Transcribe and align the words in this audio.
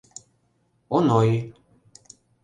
Оной. 0.95 1.31